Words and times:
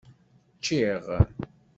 Ččiɣ. 0.59 1.05